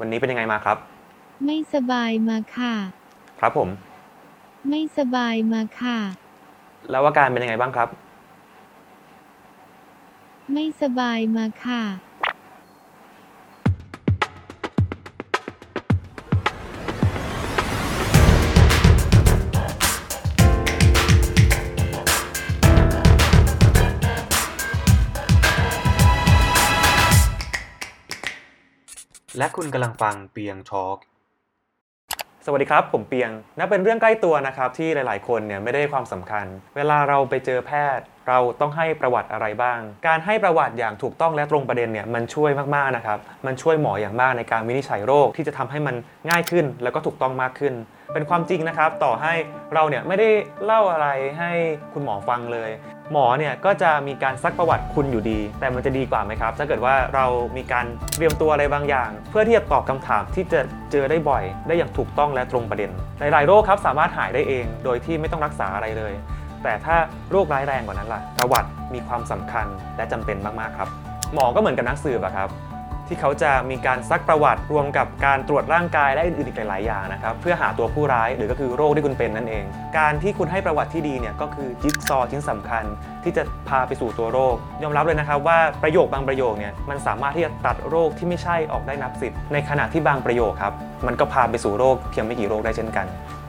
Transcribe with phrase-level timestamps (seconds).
[0.00, 0.78] วันนี้เป็นยังไงมาครับ
[1.44, 2.74] ไม่สบายมาค่ะ
[3.40, 3.68] ครับผม
[4.68, 5.98] ไม่สบายมาค่ะ
[6.90, 7.88] แล้วอาการเป็นยังไงบ้างครับ
[10.52, 11.82] ไม่สบายมาค่ะ
[29.38, 30.96] และคุณกำลังฟังเปียงทอก
[32.46, 45.96] สวัสดีครับ ผมเปียงนับเป็นเรื่องใกล้ตัวนะครับที่หลาย ๆ คนเนี่ยไม่ได้ความสำคัญ เวลาเราไปเจอแพทย์ เราต้องให้ประวัติอะไรบ้าง การให้ประวัติอย่างถูกต้องและตรงประเด็นเนี่ยมันช่วยมาก ๆ นะครับ มันช่วยหมออย่างมากในการวินิจฉัยโรคที่จะทำให้มัน
[46.30, 47.74] ง่ายขึ้น แล้วก็ถูกต้องมากขึ้น
[48.14, 49.32] เป็นความจริงนะครับ ต่อให้
[49.74, 50.28] เราเนี่ยไม่ได้
[50.64, 51.50] เล่าอะไรให้
[51.92, 52.70] คุณหมอฟังเลย
[53.12, 60.60] หมอเนี่ยก็จะมีการซักประวัติคุณอยู่ดี แต่มันจะดีกว่าไหมครับ ถ้าเกิดว่าเรามีการเตรียมตัวอะไรบางอย่าง เพื่อที่จะตอบคำถามที่จะ
[60.92, 66.12] เจอได้บ่อย ได้อย่างถูกต้องและตรงประเด็น หลายๆโรคครับสามารถหายได้เอง โดยที่ไม่ต้องรักษาอะไรเลย
[66.62, 66.96] แต่ถ้า
[67.30, 70.88] โรคร้ายแรงกว่านั้นล่ะ ประวัติมีความสำคัญและจำเป็นมากๆครับ
[71.34, 72.48] หมอก็เหมือนกับนักสืบอะครับ
[73.08, 79.64] ที่เขาจะมีการซักประวัติรวมกับการตรวจร่างกายและอื่นๆอีกหลายๆอย่างนะครับเพื่อหาตัวผู้ร้ายหรือก็คือโรคที่คุณเป็นนั่นเอง
[79.98, 82.84] การที่คุณให้ประวัติที่ดีเนี่ยก็คือจิ๊กซอว์ชิ้นสำคัญ
[83.24, 90.74] ที่จะพาไปสู่ตัวโรค ยอมรับเลยนะครับว่าประโยคบางประโยคเนี่ยมันสามารถที่จะตัดโรคที่ไม่ใช่ออกได้นับสิบในขณะที่บางประโยคครับ
[91.06, 93.06] มันก็พาไปสู่โรคเพียงไม่กี่โรคได้เช่นกัน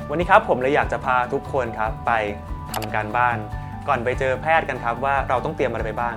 [0.09, 2.11] วันนี้ครับผมเลยอยากจะพาทุกคนครับไป
[2.73, 3.37] ทำการบ้าน
[3.87, 6.15] ก่อนไปเจอแพทย์กันครับว่าเราต้องเตรียมอะไรไปบ้าง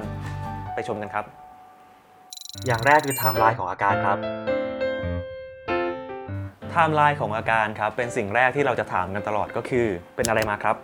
[0.74, 1.24] ไปชมกันครับ
[2.66, 4.18] อย่างแรกคือไทม์ไลน์ของอาการครับ
[6.70, 10.76] ไทม์ไลน์ของอาการครับเป็นสิ่งแรกที่เราจะถามกันตลอดก็คือ เป็นอะไรมาครับ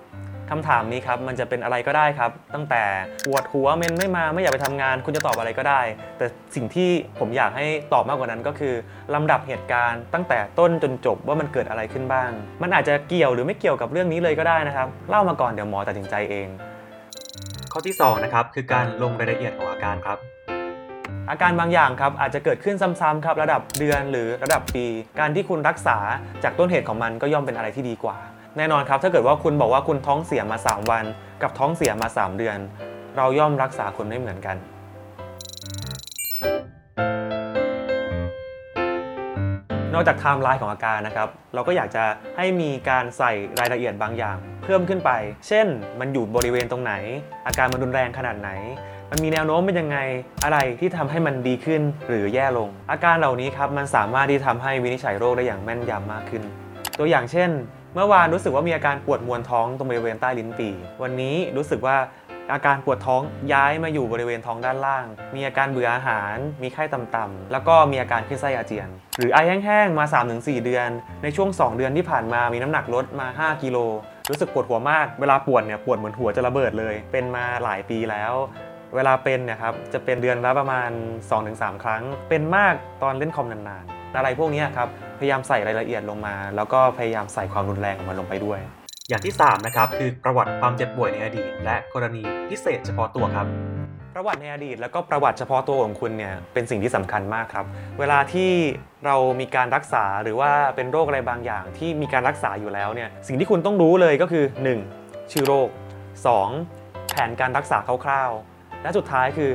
[0.50, 2.82] คำถามนี้ครับมันจะเป็นอะไรก็ได้ครับ ตั้งแต่
[3.24, 5.80] ปวดหัวเมนไม่มาไม่อยากไปทำงาน คุณจะตอบอะไรก็ได้
[6.18, 8.74] แต่สิ่งที่ผมอยากให้ตอบมากกว่านั้นก็คือ
[9.14, 12.30] ลำดับเหตุการณ์ ตั้งแต่ต้นจนจบว่ามันเกิดอะไรขึ้นบ้าง
[12.62, 16.48] มันอาจจะเกี่ยวหรือไม่เกี่ยวกับเรื่องนี้เลยก็ได้นะครับ เล่ามาก่อนเดี๋ยวหมอตัดสินใจเอง
[17.72, 20.33] ข้อที่2นะครับคือการลงรายละเอียดของอาการครับ
[21.30, 24.86] อาการบางอย่างครับอาจจะเกิดขึ้นซ้ำๆครับระดับเดือนหรือระดับปี
[25.20, 25.96] การที่คุณรักษา
[26.44, 28.16] จากต้นเหตุของมันก็ย่อมเป็นอะไรที่ดีกว่า
[28.56, 31.04] แน่นอนครับ ถ้าเกิดว่าคุณบอกว่าคุณท้องเสียมา 3 วัน
[31.42, 32.58] กับท้องเสียมา 3 เดือน
[33.16, 34.56] เราย่อมรักษาคนไม่เหมือนกัน
[39.94, 42.04] นอกจากไทม์ไลน์ของอาการนะครับ เราก็อยากจะ
[42.36, 45.10] ให้มีการใส่รายละเอียดบางอย่าง เพิ่มขึ้นไป
[45.48, 45.66] เช่น
[46.00, 46.92] มันอยู่บริเวณตรงไหน
[47.46, 48.50] อาการมันรุนแรงขนาดไหน
[49.16, 49.98] มันมีแนวโน้มเป็นยังไง
[50.44, 56.42] อะไรที่ทำให้มันดีขึ้นหรือแย่ลง อาการเหล่านี้ครับมันสามารถที่ทำให้วินิจฉัยโรคได้อย่างแม่นยำมากขึ้น
[56.98, 57.50] ตัวอย่างเช่น
[57.94, 61.96] เมื่อวานรู้สึกว่ามีอาการปวดมวนท้องตรงบริเวณใต้ลิ้นปี่วันนี้รู้สึกว่า
[62.52, 65.04] อาการปวดท้องย้ายมาอยู่บริเวณท้องด้านล่าง
[65.34, 68.88] มีอาการเบื่ออาหาร มีไข้ต่ำๆ แล้วก็มีอาการขึ้นไส้อาเจียน
[69.18, 70.04] หรือไอแห้งๆ มา
[70.34, 70.88] 3-4 เดือน
[71.22, 73.78] ในช่วง 2 เดือนที่ผ่านมามีน้ำหนักลดมา 5 กิโล
[74.30, 78.34] รู้สึกปวดหัวมาก เวลาปวดเนี่ยปวดเหมือนหัวจะระเบิดเลย เป็นมาหลายปีแล้ว
[78.94, 80.90] เวลาเป็นเนี่ยครับจะเป็นเดือนละประมาณ
[81.36, 84.88] 2-3 ครั้ง เป็นมากตอนเล่นคอมนานๆ อะไรพวกนี้ครับ
[85.18, 88.58] พยายามใส่รายละเอียดลงมา แล้วก็พยายามใส่ความรุนแรงของมันลงไปด้วย
[89.08, 93.46] อย่างที่3นะครับคือประวัติความเจ็บป่วยในอดีต และกรณีพิเศษเฉพาะตัวครับ
[94.14, 97.64] ประวัติในอดีตแล้วก็ประวัติเฉพาะตัวของคุณเนี่ยเป็นสิ่งที่สำคัญมากครับ
[97.98, 98.52] เวลาที่
[99.06, 104.44] เรามีการรักษาหรือว่าเป็นโรคอะไรบางอย่าง ที่มีการรักษาอยู่แล้วเนี่ยสิ่งที่คุณต้องรู้เลยก็คือ
[104.88, 105.32] 1.
[105.32, 105.68] ชื่อโรค
[106.38, 107.12] 2.
[107.12, 108.53] แผนการรักษาคร่าวๆ
[108.84, 109.50] และสุดท้ายคือ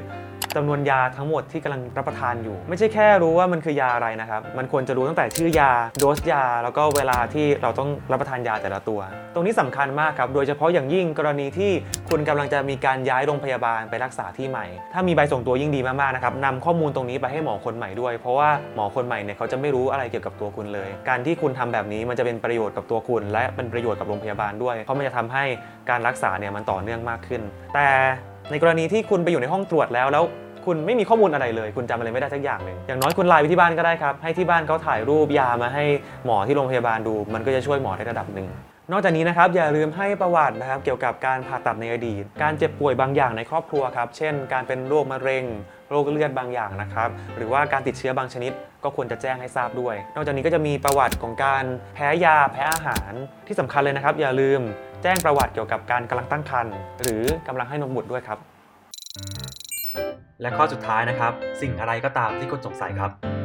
[0.55, 8.99] จำนวนยาทั้งหมดที่กำลังรับประทานอยู่ ไม่ใช่แค่รู้ว่ามันคือยาอะไรนะครับ มันควรจะรู้ตั้งแต่ชื่อยาโดสยา แล้วก็เวลาที่เราต้องรับประทานยาแต่ละตัว
[9.33, 11.71] ตรงนี้สำคัญมากครับ โดยเฉพาะอย่างยิ่งกรณีที่
[12.09, 25.43] คุณกำลังจะมีการย้ายโรงพยาบาลไปรักษาที่ใหม่ ถ้ามีใบส่งตัวยิ่งดีมากๆนะครับนำข้อมูลตรงนี้ไปให้หมอคนใหม่ด้วย เพราะว่าหมอคนใหม่เนี่ยเขาจะไม่รู้อะไรเกี่ยวกับตัวคุณเลย การที่คุณทำแบบนี้มันจะเป็นประโยชน์กับตัวคุณ และเป็นประโยชน์กับโรงพยาบาลด้วย เพราะมันจะทำให้
[25.89, 27.41] การรักษาเนี่ยมันต่อเนื่องมากขึ้น
[27.75, 27.87] แต่
[28.51, 30.23] ในกรณีที่คุณไปอยู่ในห้องตรวจแล้วแล้ว
[30.65, 35.85] คุณไม่มีข้อมูลอะไรเลย คุณจำอะไรไม่ได้สักอย่างหนึ่งอย่างน้อยคุณไลน์ไปที่บ้านก็ได้ครับ ให้ที่บ้านเขาถ่ายรูปยามาให้
[36.25, 38.47] หมอที่โรงพยาบาลดู มันก็จะช่วยหมอได้ระดับหนึ่ง
[38.91, 45.43] นอกจากนี้นะครับอย่าลืมให้ประวัตินะครับเกี่ยวกับการผ่าตัดในอดีต การเจ็บป่วยบางอย่างในครอบครัวครับ เช่น การเป็นโรคมะเร็ง
[45.89, 48.51] โรคเลือดบางอย่างนะครับ หรือว่าการติดเชื้อบางชนิด
[48.83, 53.11] ก็ควรจะแจ้งให้ทราบด้วย นอกจากนี้ก็จะมีประวัติของการแพ้ยาแพ้อาหาร
[53.47, 54.61] ที่สำคัญเลยนะครับ อย่าลืม
[55.03, 58.39] แจ้งประวัติเกี่ยวกับการกำลังตั้งครรภ์หรือกำลังให้นมบุตรด้วยครับ
[60.41, 63.38] และข้อสุดท้ายนะครับ สิ่งอะไรก็ตามที่คุณสงสัยครับ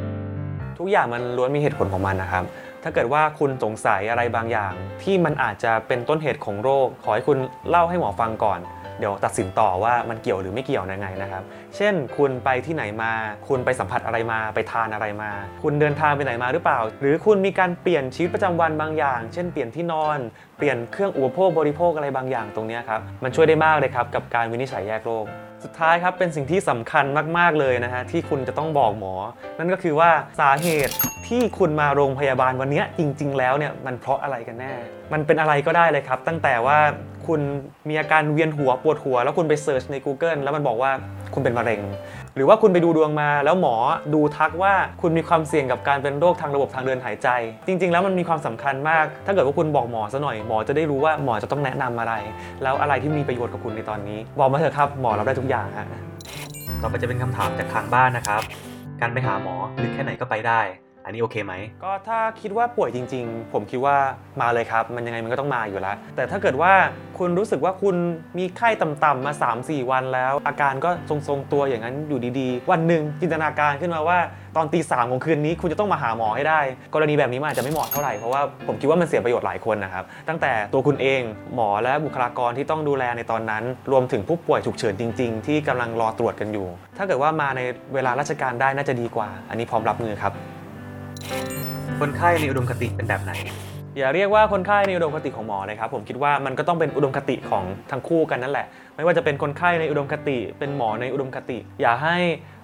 [0.79, 2.45] ทุกอย่างมันล้วนมีเหตุผลของมันนะครับ
[2.83, 4.73] ถ้าเกิดว่าคุณสงสัยอะไรบางอย่าง
[5.03, 7.39] ที่มันอาจจะเป็นต้นเหตุของโรค ขอให้คุณ
[7.69, 8.61] เล่าให้หมอฟังก่อน
[8.99, 11.43] เดี๋ยวตัดสินต่อว่ามันเกี่ยวหรือไม่เกี่ยวยังไงนะครับ
[11.77, 13.13] เช่น คุณไปที่ไหนมา
[13.49, 15.31] คุณไปสัมผัสอะไรมา ไปทานอะไรมา
[15.63, 20.19] คุณเดินทางไปไหนมาหรือเปล่า หรือคุณมีการเปลี่ยนชีวิตประจำวันบางอย่าง เช่น เปลี่ยนที่นอน
[20.59, 25.27] เปลี่ยนเครื่องอุปโภคบริโภคอะไรบางอย่างตรงนี้ครับ มันช่วยได้มากเลยครับกับการวินิจฉัยแยกโรค
[25.65, 27.05] สุดท้ายครับเป็นสิ่งที่สำคัญ
[27.39, 29.15] มาก ๆ เลยนะฮะที่คุณจะต้องบอกหมอ
[29.59, 30.11] นั่นก็คือว่า
[30.41, 30.95] สาเหตุ
[31.29, 34.73] ที่คุณมาโรงพยาบาลวันเนี้ยจริง ๆ แล้วเนี่ยมันเพราะอะไรกันแน่
[35.13, 36.79] มันเป็นอะไรก็ได้เลยครับ ตั้งแต่ว่า
[37.29, 37.41] คุณ
[37.89, 40.91] มีอาการเวียนหัวปวดหัว แล้วคุณไปเสิร์ชใน Google แล้วมันบอกว่า
[41.35, 41.81] คุณเป็นมะเร็ง
[42.37, 43.75] หรือว่าคุณไปดูดวงมาแล้วหมอ
[44.15, 47.29] ดูทักว่าคุณมีความเสี่ยงกับการเป็นโรคทางระบบทางเดินหายใจ
[47.67, 52.15] จริง ๆ แล้วมันมีความสำคัญมาก ถ้าเกิดว่าคุณบอกหมอซะหน่อยหมอจะได้รู้ว่าหมอจะต้องแนะนำอะไร
[52.63, 55.87] แล้วอะไรที่มีประโยชน์กับคุณในตอนนี้ บอกมาเถอะครับหมอรับได้ทุกอย่างฮะ
[56.83, 58.43] ต่อไปจะเป็นคำถามจากทางบ้านนะครับ
[59.01, 60.61] การไปหาหมอลึกแค่ไหนก็ไปได้
[61.05, 61.55] อันนี้โอเคไหม
[61.85, 63.97] ก็ถ้าคิดว่าป่วยจริง ๆ ผมคิดว่า
[64.41, 66.73] มาเลยครับ มันยังไงมันก็ต้องมาอยู่แล้ว แต่ถ้าเกิดว่า
[67.19, 67.97] คุณรู้สึกว่าคุณ
[68.39, 74.19] มีไข้ต่ำๆมา 3-4 วันแล้ว อาการก็ทรงๆตัวอย่างนั้นอยู่ดีๆ วันหนึ่งจินตนาการขึ้นมาว่า
[74.57, 76.61] ตอนตีสามของคืนนี้คุณจะต้องมาหาหมอให้ได้
[76.95, 81.23] กรณีแบบนี้มันอาจจะไม่เหมาะเท่าไหร่ เพราะว่าผมคิดว่ามันเสียประโยชน์หลายคนนะครับ ตั้งแต่ตัวคุณเอง
[81.55, 86.67] หมอและบุคลากรที่ต้องดูแลในตอนนั้น รวมถึงผู้ป่วยฉุกเฉินจริง ๆ ที่กำลังรอตรวจกันอยู่
[86.99, 87.61] ถ้าเกิดว่ามาใน
[87.95, 90.35] เวลาราชการได้น่าจะดีกว่า อันนี้พร้อมรับมือครับ
[92.01, 93.33] คนไข้ในอุดมคติเป็นแบบไหน
[93.99, 98.67] อย่าเรียกว่าคนไข้ในอุดมคติของหมอเลยครับผมคิดว่ามันก็ต้องเป็นอุดมคติของทั้งคู่กันนั่นแหละ
[98.97, 102.17] ไม่ว่าจะเป็นคนไข้ในอุดมคติ เป็นหมอในอุดมคติ อยากให้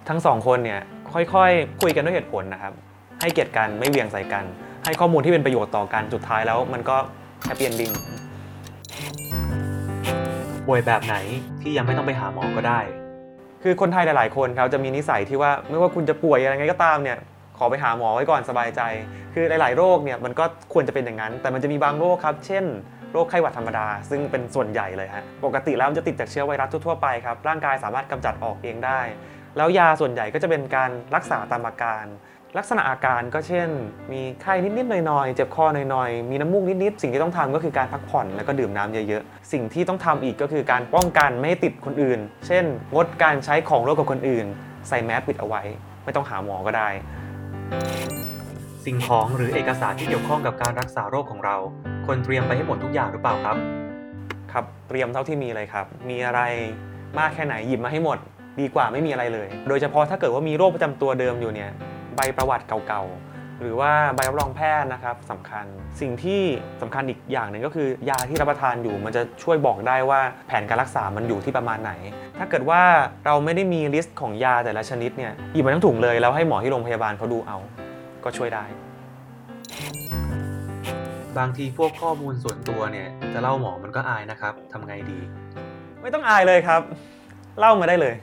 [0.08, 0.80] ทั้งสองคนเนี่ย
[1.12, 2.72] ค่อยๆคุยกันด้วยเหตุผลนะครับ
[3.20, 4.44] ให้เกียรติกันไม่เหวี่ยงใส่กัน
[4.84, 6.96] ให้ข้อมูลที่เป็นประโยชน์ต่อกันสุดท้ายแล้ว มันก็
[7.44, 7.90] happy ending
[10.66, 11.16] ป่วยแบบไหน
[11.62, 12.80] ที่ยังไม่ต้องไปหาหมอก็ได้
[13.62, 17.18] คือคนไทยหลาย ๆ คนครับจะมีนิสัยที่ว่าไม่ว่าคุณจะป่วยอะไรไงก็ตามเนี่ย
[17.62, 18.80] ขอไปหาหมอไว้ก่อนสบายใจ
[19.34, 22.64] คือหลาย ๆ โรคเนี่ยมันก็ควรจะเป็นอย่างนั้น แต่มันจะมีบางโรคครับ เช่น
[23.12, 29.00] โรคไข้หวัดธรรมดา ซึ่งเป็นส่วนใหญ่เลยฮะปกติแล้วมันจะติดจากเชื้อไวรัสทั่วๆไปครับร่างกายสามารถกำจัดออกเองได้
[29.56, 32.04] แล้วยาส่วนใหญ่ก็จะเป็นการรักษาตามอาการ
[32.58, 33.68] ลักษณะอาการก็เช่น
[34.12, 42.64] มีไข้นิดๆหน่อยๆเจ็บคอหน่อยๆมีน้ำมูกนิดๆสิ่งที่ต้องทำก็คือการพักผ่อนแล้วก็ดื่มน้ำเยอะๆสิ่งที่ต้องทำอีกก็คือการป้องกันไม่ให้ติดคนอื่น เช่น
[42.94, 44.46] งดการใช้ของร่วมกับคนอื่น
[44.88, 45.62] ใส่แมสปิดเอาไว้
[46.04, 46.88] ไม่ต้องหาหมอก็ได้
[48.84, 51.56] สิ่งของหรือเอกสารที่เกี่ยวข้องกับการรักษาโรคของเรา
[52.06, 53.56] ควรเตรียมไปให้หมดทุกอย่างหรือเปล่าครับ
[54.52, 56.40] ครับเตรียมเท่าที่มีเลยครับ มีอะไร
[57.18, 58.18] มากแค่ไหนหยิบมาให้หมด
[58.60, 61.70] ดีกว่าไม่มีอะไรเลย โดยเฉพาะถ้าเกิดว่ามีโรคประจำตัวเดิมอยู่เนี่ย
[62.16, 63.29] ใบประวัติเก่าๆ
[63.60, 65.64] หรือว่าใบรับรองแพทย์นะครับสำคัญ
[66.00, 66.42] สิ่งที่
[66.82, 71.92] สำคัญอีกอย่างหนึ่งก็คือยาที่รับประทานอยู่ มันจะช่วยบอกได้ว่าแผนการรักษามันอยู่ที่ประมาณไหน
[72.38, 72.82] ถ้าเกิดว่า
[73.26, 77.58] เราไม่ได้มี list ของยาแต่ละชนิดเนี่ยหยิบมาทั้งถุงเลยแล้วให้หมอที่โรงพยาบาลเขาดูเอา
[78.24, 78.64] ก็ช่วยได้
[81.38, 85.18] บางทีพวกข้อมูลส่วนตัวเนี่ยจะเล่าหมอมันก็อายนะครับทำไงดี
[86.02, 86.80] ไม่ต้องอายเลยครับ
[87.58, 88.14] เล่ามาได้เลย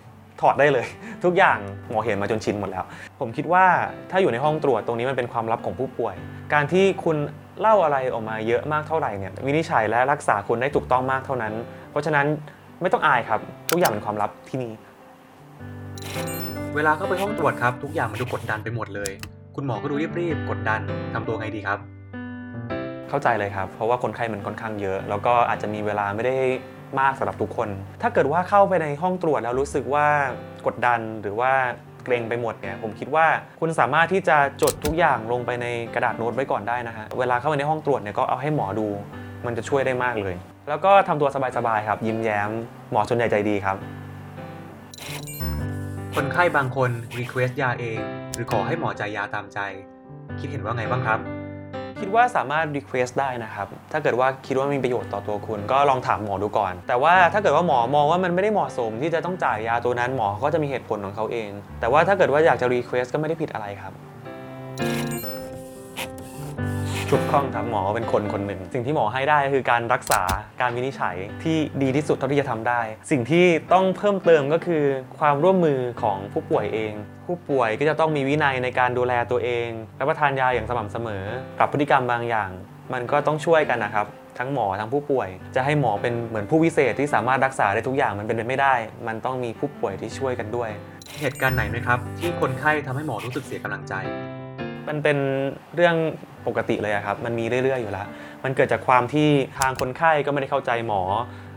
[0.41, 0.85] ถอดได้เลย
[1.23, 1.57] ทุกอย่าง
[1.89, 2.85] หมอเห็นมาจนชินหมดแล้ว
[3.19, 3.65] ผมคิดว่า
[4.11, 6.15] ถ้าอยู่ในห้องตรวจตรงนี้มันเป็นความลับของผู้ป่วย
[6.53, 7.17] การที่คุณ
[7.61, 11.53] เล่าอะไรออกมาเยอะมากเท่าไหร่เนี่ยวินิจฉัยและรักษาคุณได้ถูกต้องมากเท่านั้น
[11.91, 12.25] เพราะฉะนั้น
[12.81, 13.39] ไม่ต้องอายครับ
[13.71, 14.71] ทุกอย่างเป็นความลับที่นี่
[16.75, 19.11] เวลาเข้าไปห้องตรวจครับ ทุกอย่างมันดูกดดันไปหมดเลย
[19.55, 20.81] คุณหมอก็ดูรีบๆกดดัน
[21.13, 21.79] ทำตัวไงดีครับ
[23.09, 26.35] เข้าใจเลยครับ เพราะว่าคนไข้มันค่อนข้างเยอะ แล้วก็อาจจะมีเวลาไม่ได้
[26.99, 27.69] มากสำหรับทุกคน
[28.01, 30.07] ถ้าเกิดว่าเข้าไปในห้องตรวจแล้วรู้สึกว่า
[30.65, 31.51] กดดันหรือว่า
[32.03, 33.25] เกรงไปหมดเนี่ยผมคิดว่า
[33.59, 38.87] คุณสามารถที่จะจดทุกอย่างลงไปในกระดาษโน้ตไว้ก่อนได้นะฮะเวลาเข้าไปในห้องตรวจเนี่ยก็เอาให้หมอดู
[39.45, 40.35] มันจะช่วยได้มากเลย
[40.69, 42.49] แล้วก็ทำตัวสบายๆครับ ยิ้มแย้ม
[42.91, 43.77] หมอส่วนใหญ่ใจดีครับ
[46.15, 47.99] คนไข้บางคน request ยาเอง
[48.33, 49.59] หรือขอให้หมอจ่ายยาตามใจ
[50.39, 51.19] คิดเห็นว่าไงบ้างครับ
[51.99, 61.49] คิดว่าสามารถ request ได้นะครับ ถ้าเกิดว่าคิดว่ามีประโยชน์ต่อตัวคุณ ก็ลองถามหมอดูก่อน แต่ว่าถ้าเกิดว่าหมอมองว่ามันไม่ได้เหมาะสมที่จะต้องจ่ายยาตัวนั้นหมอก็จะมีเหตุผลของเขาเอง
[61.79, 63.93] แต่ว่าถ้าเกิดว่าอยากจะ request ก็ไม่ได้ผิดอะไรครับ
[67.13, 70.21] ถูกต้องครับหมอเป็นคนคนหนึ่ง สิ่งที่หมอให้ได้ก็คือการรักษา
[70.61, 74.83] การวินิจฉัยที่ดีที่สุดเท่าที่จะทำได้ สิ่งที่ต้องเพิ่มเติมก็คือ
[75.19, 76.93] ความร่วมมือของผู้ป่วยเอง
[77.25, 79.67] ผู้ป่วยก็จะต้องมีวินัยในการดูแลตัวเอง
[79.99, 81.23] รับประทานยาอย่างสม่ำเสมอ
[81.57, 82.49] ปรับพฤติกรรมบางอย่าง
[82.93, 84.07] มันก็ต้องช่วยกันนะครับ
[84.39, 88.75] ทั้งหมอทั้งผู้ป่วย จะให้หมอเป็นเหมือนผู้วิเศษที่สามารถรักษาได้ทุกอย่างมันเป็นไปไม่ได้
[89.07, 90.69] มันต้องมีผู้ป่วยที่ช่วยกันด้วย
[91.21, 93.95] เหตุการณ์ไหนไหมครับ ที่คนไข้ทำให้หมอรู้สึกเสียกำลังใจ
[94.87, 95.17] มันเป็น
[95.75, 95.95] เรื่อง
[96.47, 98.07] ปกติเลยอะครับ มันมีเรื่อยๆอยู่แล้ว
[98.43, 99.29] มันเกิดจากความที่
[99.59, 101.01] ทางคนไข้ก็ไม่ได้เข้าใจหมอ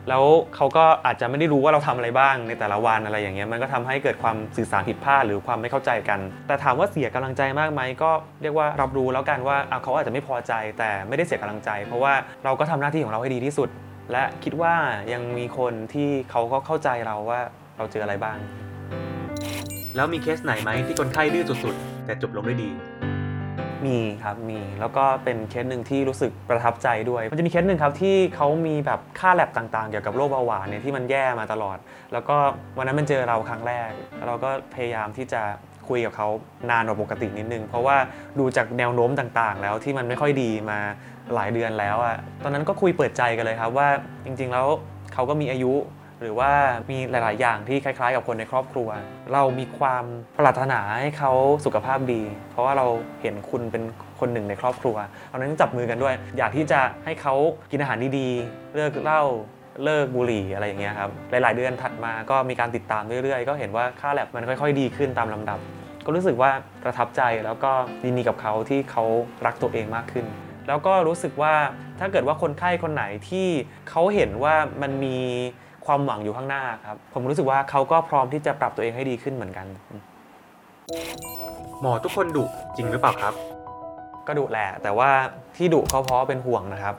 [0.08, 0.24] แล้ว
[0.56, 8.10] เขาก็อาจจะไม่ได้รู้ว่าเราทำอะไรบ้างในแต่ละวันอะไรอย่างเงี้ย มันก็ทำให้เกิดความสื่อสารผิดพลาดหรือความไม่เข้าใจกัน แต่ถามว่าเสียกำลังใจมากไหมก็
[8.42, 12.12] เรียกว่ารับรู้แล้วกันว่าเขาอาจจะไม่พอใจแต่ไม่ได้เสียกำลังใจ เพราะว่า
[12.44, 13.68] เราก็ทำหน้าที่ของเราให้ดีที่สุด
[14.12, 14.74] และคิดว่า
[15.12, 17.40] ยังมีคนที่เขาก็เข้าใจเราว่า
[17.76, 18.38] เราเจออะไรบ้าง
[19.96, 22.70] แล้วมีเคสไหนไหมที่คนไข้ดื้อสุดๆแต่จบลงด้วยดี
[23.86, 31.78] มีครับมีแล้วก็เป็นเคสหนึ่งที่รู้สึกประทับใจด้วย มันจะมีเคสหนึ่งครับที่เขามีแบบค่าแลบต่างๆ เกี่ยวกับโรคเบาหวานเนี่ยที่มันแย่มาตลอด
[32.12, 32.36] แล้วก็
[32.76, 33.88] วันนั้นมันเจอเราครั้งแรก
[34.26, 35.42] เราก็พยายามที่จะ
[35.88, 36.28] คุยกับเขา
[36.70, 37.96] นานกว่าปกตินิดนึง เพราะว่า
[38.38, 40.78] ดูจากแนวโน้มต่างๆ แล้วที่มันไม่ค่อยดีมา
[41.34, 43.88] หลายเดือนแล้วอะตอนนั้นก็คุยเปิดใจกันเลยครับว่า
[44.24, 44.66] จริงๆแล้ว
[45.14, 45.72] เขาก็มีอายุ
[46.20, 46.52] หรือว่า
[46.90, 48.88] มีหลาย ๆ อย่างที่คล้าย ๆ กับคนในครอบครัว
[49.32, 50.04] เรามีความ
[50.38, 51.32] ปรารถนาให้เขา
[51.64, 52.86] สุขภาพดี เพราะว่าเรา
[53.22, 53.82] เห็นคุณเป็น
[54.20, 54.96] คนหนึ่งในครอบครัว
[55.28, 57.34] เอานั้นจับมือกันด้วย อยากที่จะให้เขา
[57.70, 59.22] กินอาหารดี ๆ เลิกเหล้า
[59.84, 65.58] เลิกบุหรี่อะไรอย่างเงี้ยครับหลาย ๆ เดือนถัดมาก็มีการติดตามเรื่อย ๆ ก็เห็นว่าค่าแลบมันค่อย ๆ ดีขึ้นตามลำดับ
[66.04, 66.50] ก็รู้สึกว่า
[66.84, 67.72] ประทับใจแล้วก็
[68.04, 69.04] ยินดีกับเขาที่เขา
[69.46, 70.26] รักตัวเองมากขึ้น
[70.68, 71.54] แล้วก็รู้สึกว่า
[72.00, 73.48] ถ้าเกิดว่าคนไข้คนไหนที่
[73.90, 75.18] เขาเห็นว่ามันมี
[75.86, 79.66] ความหวังอยู่ข้างหน้าครับ ผมรู้สึกว่าเขาก็พร้อมที่จะปรับตัวเองให้ดีขึ้นเหมือนกัน
[81.80, 82.44] หมอทุกคนดุ
[82.76, 83.34] จริงหรือเปล่าครับ
[84.26, 85.10] ก็ดุแหละ แต่ว่า
[85.56, 86.94] ที่ดุเขาเพราะเป็นห่วงนะครับ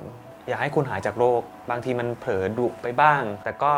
[0.47, 3.71] อยากให้คุณหายจากโรค บางทีมันเผลอดุไปบ้าง แต่ก็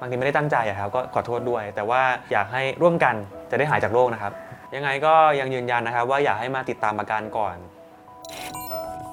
[0.00, 2.02] บางทีไม่ได้ตั้งใจอะครับ ก็ขอโทษด้วย แต่ว่า
[2.32, 3.14] อยากให้ร่วมกัน
[3.50, 4.32] จะได้หายจากโรคนะครับ
[4.74, 7.56] ยังไงก็ยังยืนยันนะครับ ว่าอยากให้มาติดตามอาการก่อน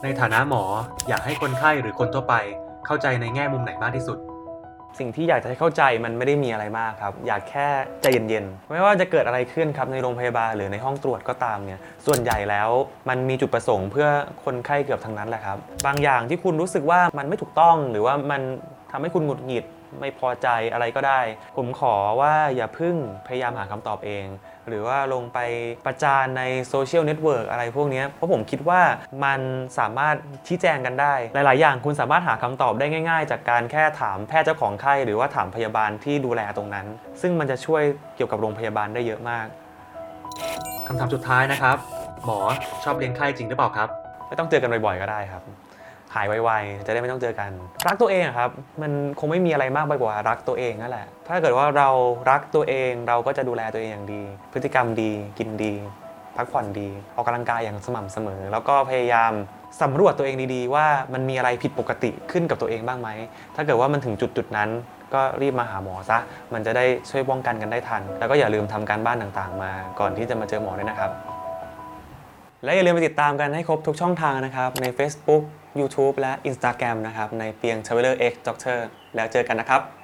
[0.03, 0.63] ในฐานะหมอ
[1.09, 2.35] อยากให้คนไข้หรือคนทั่วไป
[2.85, 4.17] เข้าใจในแง่มุมไหนมากที่สุด
[4.99, 7.67] สิ่งที่อยากจะให้เข้าใจมันไม่ได้มีอะไรมากครับ อยากแค่
[8.01, 12.69] ใจเย็นๆ ไม่ว่าจะเกิดอะไรขึ้นครับในโรงพยาบาลหรือในห้องตรวจก็ตามเนี่ยส่วนใหญ่แล้ว
[13.09, 14.07] มันมีจุดประสงค์เพื่อ
[14.45, 18.41] คนไข้เกือบทั้งนั้นแหละครับ บางอย่างที่คุณรู้สึกว่ามันไม่ถูกต้องหรือว่ามัน
[18.91, 19.65] ทำให้คุณหงุดหงิด
[19.99, 21.21] ไม่พอใจอะไรก็ได้
[21.57, 22.95] ผมขอว่าอย่าเพิ่ง
[23.27, 24.25] พยายามหาคำตอบเอง
[24.67, 25.39] หรือว่าลงไป
[25.85, 28.81] ประจานใน social network อะไรพวกเนี้ยเพราะผมคิดว่า
[29.25, 29.39] มัน
[29.79, 30.15] สามารถ
[30.47, 36.85] ชี้แจงกันได้ หลาย ๆ อย่างคุณสามารถหาคำตอบได้ง่าย ๆ จากการแค่ถามแพทย์เจ้าของไข้หรือว่าถามพยาบาลที่ดูแลตรงนั้น
[37.21, 37.83] ซึ่งมันจะช่วย
[38.15, 39.47] เกี่ยวกับโรงพยาบาลได้เยอะมาก
[40.87, 41.77] คำถามสุดท้ายนะครับ
[42.25, 42.39] หมอ
[42.83, 43.89] ชอบเลี้ยงไข้จริงหรือเปล่าครับ
[44.27, 45.43] ไม่ต้องเจอกันบ่อยๆก็ได้ครับ
[46.15, 47.51] หายไวๆ จะได้ไม่ต้องเจอกัน
[47.87, 48.49] รักตัวเองครับ
[48.81, 51.89] มันคงไม่มีอะไรมากไปกว่ารักตัวเองนั่นแหละ ถ้าเกิดว่าเรา
[52.29, 54.21] รักตัวเองเราก็จะดูแลตัวเองอย่างดี
[54.53, 55.73] พฤติกรรมดี กินดี
[56.37, 59.31] พักผ่อนดี ออกกำลังกายอย่างสม่ำเสมอ แล้วก็พยายาม
[59.81, 63.09] สำรวจตัวเองดีๆ ว่ามันมีอะไรผิดปกติขึ้นกับตัวเองบ้างไหม
[63.55, 64.69] ถ้าเกิดว่ามันถึงจุดจุดๆนั้น
[65.13, 66.17] ก็รีบมาหาหมอซะ
[66.53, 71.11] มันจะได้ช่วยป้องกันกันได้ทัน แล้วก็อย่าลืมทำการบ้านต่างๆ มา ก่อนที่จะมาเจอหมอด้วยนะครับ
[72.63, 75.43] และอย่าลืมไปติดตามกันให้ครบทุกช่องทางนะครับใน Facebook
[75.81, 78.79] YouTube และ Instagram นะครับในเพียง Traveler X Doctor
[79.15, 79.96] แล้วเจอกันนะครับ